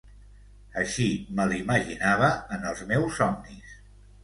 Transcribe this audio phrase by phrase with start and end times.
[0.83, 1.05] Així
[1.41, 3.79] me l'imaginava en els meus somnis.